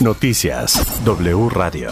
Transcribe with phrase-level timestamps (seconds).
[0.00, 1.90] Noticias W Radio.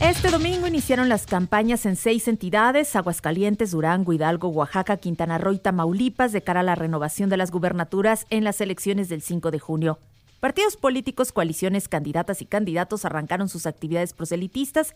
[0.00, 5.58] Este domingo iniciaron las campañas en seis entidades, Aguascalientes, Durango, Hidalgo, Oaxaca, Quintana Roo y
[5.58, 9.58] Tamaulipas, de cara a la renovación de las gubernaturas en las elecciones del 5 de
[9.58, 9.98] junio.
[10.40, 14.94] Partidos políticos, coaliciones, candidatas y candidatos arrancaron sus actividades proselitistas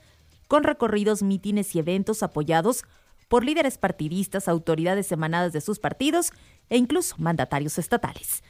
[0.49, 2.85] con recorridos, mítines y eventos apoyados
[3.29, 6.33] por líderes partidistas, autoridades emanadas de sus partidos
[6.69, 8.43] e incluso mandatarios estatales.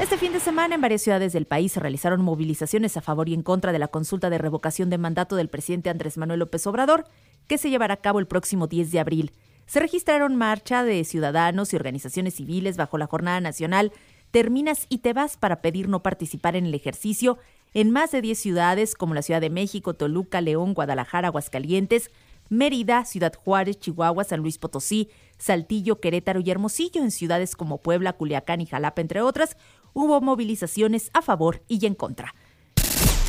[0.00, 3.34] Este fin de semana en varias ciudades del país se realizaron movilizaciones a favor y
[3.34, 7.04] en contra de la consulta de revocación de mandato del presidente Andrés Manuel López Obrador,
[7.48, 9.32] que se llevará a cabo el próximo 10 de abril.
[9.66, 13.92] Se registraron marcha de ciudadanos y organizaciones civiles bajo la Jornada Nacional
[14.30, 17.38] Terminas y te vas para pedir no participar en el ejercicio
[17.74, 22.10] en más de 10 ciudades como la Ciudad de México, Toluca, León, Guadalajara, Aguascalientes,
[22.50, 28.14] Mérida, Ciudad Juárez, Chihuahua, San Luis Potosí, Saltillo, Querétaro y Hermosillo, en ciudades como Puebla,
[28.14, 29.56] Culiacán y Jalapa, entre otras,
[29.92, 32.34] hubo movilizaciones a favor y en contra.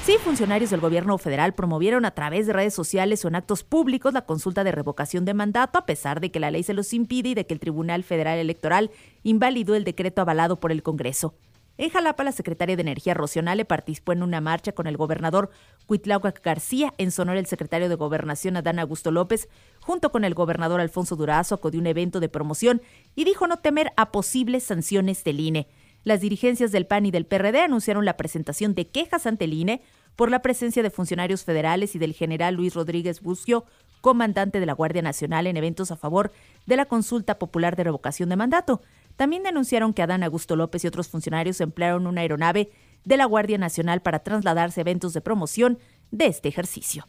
[0.06, 4.12] Sí, funcionarios del gobierno federal promovieron a través de redes sociales o en actos públicos
[4.12, 7.30] la consulta de revocación de mandato, a pesar de que la ley se los impide
[7.30, 8.90] y de que el Tribunal Federal Electoral
[9.22, 11.36] invalidó el decreto avalado por el Congreso.
[11.80, 15.50] En Jalapa, la secretaria de Energía Rocionale participó en una marcha con el gobernador
[15.86, 16.94] Cuitláhuac García.
[16.98, 19.48] En Sonora, el secretario de Gobernación, Adán Augusto López,
[19.80, 22.82] junto con el gobernador Alfonso Durazo, acudió un evento de promoción
[23.16, 25.70] y dijo no temer a posibles sanciones del INE.
[26.10, 29.84] Las dirigencias del PAN y del PRD anunciaron la presentación de quejas ante el INE
[30.16, 33.66] por la presencia de funcionarios federales y del general Luis Rodríguez Bucio,
[34.02, 36.32] comandante de la Guardia Nacional, en eventos a favor
[36.66, 38.82] de la consulta popular de revocación de mandato.
[39.18, 42.72] También denunciaron que Adán Augusto López y otros funcionarios emplearon una aeronave
[43.06, 45.78] de la Guardia Nacional para trasladarse a eventos de promoción
[46.10, 47.08] de este ejercicio.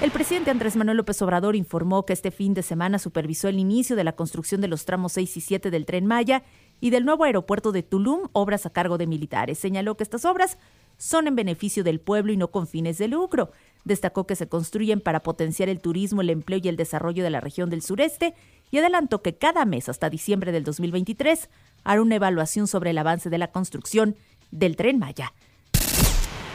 [0.00, 3.96] El presidente Andrés Manuel López Obrador informó que este fin de semana supervisó el inicio
[3.96, 6.44] de la construcción de los tramos 6 y 7 del tren Maya
[6.80, 9.58] y del nuevo aeropuerto de Tulum, obras a cargo de militares.
[9.58, 10.58] Señaló que estas obras
[10.96, 13.52] son en beneficio del pueblo y no con fines de lucro.
[13.84, 17.40] Destacó que se construyen para potenciar el turismo, el empleo y el desarrollo de la
[17.40, 18.34] región del sureste
[18.70, 21.48] y adelantó que cada mes hasta diciembre del 2023
[21.84, 24.16] hará una evaluación sobre el avance de la construcción
[24.50, 25.32] del tren Maya.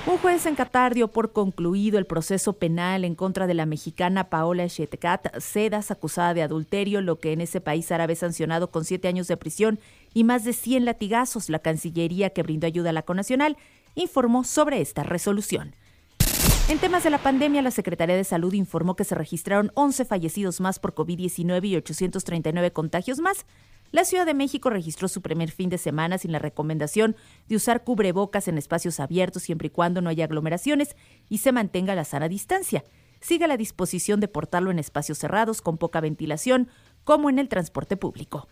[0.05, 4.29] Un juez en Qatar dio por concluido el proceso penal en contra de la mexicana
[4.29, 9.07] Paola Shetkat Sedas, acusada de adulterio, lo que en ese país árabe sancionado con siete
[9.07, 9.79] años de prisión
[10.13, 11.49] y más de 100 latigazos.
[11.49, 13.55] La Cancillería, que brindó ayuda a la Conacional,
[13.95, 15.73] informó sobre esta resolución.
[16.67, 20.59] En temas de la pandemia, la Secretaría de Salud informó que se registraron 11 fallecidos
[20.59, 23.45] más por COVID-19 y 839 contagios más.
[23.93, 27.15] La Ciudad de México registró su primer fin de semana sin la recomendación
[27.47, 30.95] de usar cubrebocas en espacios abiertos siempre y cuando no haya aglomeraciones
[31.29, 32.83] y se mantenga la sana distancia.
[33.21, 36.69] Siga la disposición de portarlo en espacios cerrados con poca ventilación,
[37.03, 38.47] como en el transporte público.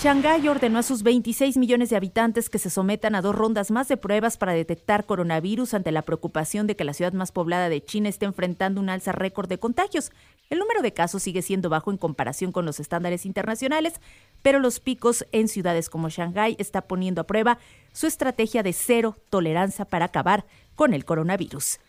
[0.00, 3.88] Shanghái ordenó a sus 26 millones de habitantes que se sometan a dos rondas más
[3.88, 7.84] de pruebas para detectar coronavirus ante la preocupación de que la ciudad más poblada de
[7.84, 10.12] China esté enfrentando un alza récord de contagios.
[10.50, 13.94] El número de casos sigue siendo bajo en comparación con los estándares internacionales,
[14.40, 17.58] pero los picos en ciudades como Shanghái está poniendo a prueba
[17.92, 21.80] su estrategia de cero tolerancia para acabar con el coronavirus.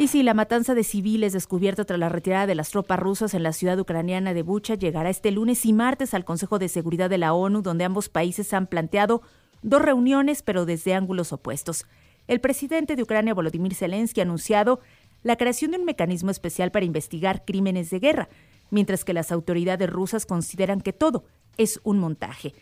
[0.00, 3.42] Y si la matanza de civiles descubierta tras la retirada de las tropas rusas en
[3.42, 7.18] la ciudad ucraniana de Bucha llegará este lunes y martes al Consejo de Seguridad de
[7.18, 9.20] la ONU, donde ambos países han planteado
[9.60, 11.84] dos reuniones, pero desde ángulos opuestos.
[12.28, 14.80] El presidente de Ucrania, Volodymyr Zelensky, ha anunciado
[15.22, 18.30] la creación de un mecanismo especial para investigar crímenes de guerra,
[18.70, 21.26] mientras que las autoridades rusas consideran que todo
[21.58, 22.54] es un montaje.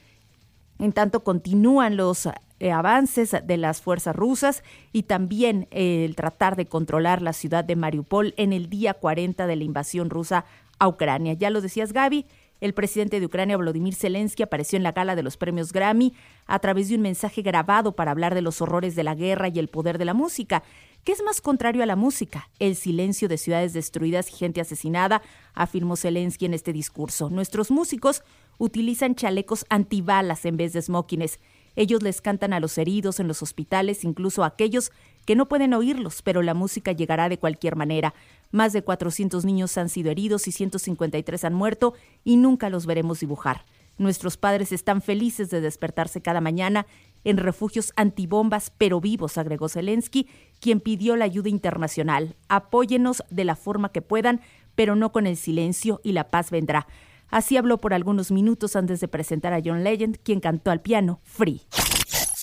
[0.80, 2.28] En tanto, continúan los
[2.60, 7.76] eh, avances de las fuerzas rusas y también el tratar de controlar la ciudad de
[7.76, 10.44] Mariupol en el día 40 de la invasión rusa
[10.78, 11.34] a Ucrania.
[11.34, 12.26] Ya lo decías, Gaby.
[12.60, 16.12] El presidente de Ucrania, Volodymyr Zelensky, apareció en la gala de los premios Grammy
[16.46, 19.60] a través de un mensaje grabado para hablar de los horrores de la guerra y
[19.60, 20.64] el poder de la música.
[21.04, 22.50] ¿Qué es más contrario a la música?
[22.58, 25.22] El silencio de ciudades destruidas y gente asesinada,
[25.54, 27.30] afirmó Zelensky en este discurso.
[27.30, 28.24] Nuestros músicos
[28.58, 31.38] utilizan chalecos antibalas en vez de smokines.
[31.78, 34.90] Ellos les cantan a los heridos en los hospitales, incluso a aquellos
[35.24, 38.14] que no pueden oírlos, pero la música llegará de cualquier manera.
[38.50, 41.94] Más de 400 niños han sido heridos y 153 han muerto
[42.24, 43.64] y nunca los veremos dibujar.
[43.96, 46.84] Nuestros padres están felices de despertarse cada mañana
[47.22, 50.26] en refugios antibombas, pero vivos, agregó Zelensky,
[50.58, 52.34] quien pidió la ayuda internacional.
[52.48, 54.40] Apóyenos de la forma que puedan,
[54.74, 56.88] pero no con el silencio y la paz vendrá.
[57.30, 61.20] Así habló por algunos minutos antes de presentar a John Legend, quien cantó al piano
[61.24, 61.62] Free.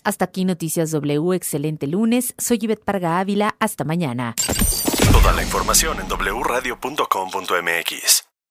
[0.04, 2.36] Hasta aquí Noticias W, excelente lunes.
[2.38, 4.36] Soy Yvette Parga Ávila, hasta mañana.
[5.12, 8.25] Toda la información en wradio.com.mx.